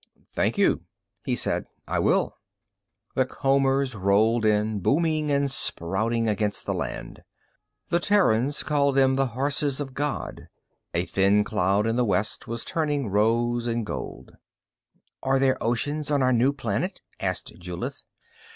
[0.33, 0.81] "Thank you,"
[1.25, 1.65] he said.
[1.87, 2.35] "I will."
[3.13, 7.21] The combers rolled in, booming and spouting against the land.
[7.89, 10.47] The Terrans called them the horses of God.
[10.95, 14.31] A thin cloud in the west was turning rose and gold.
[15.21, 18.01] "Are there oceans on our new planet?" asked Julith.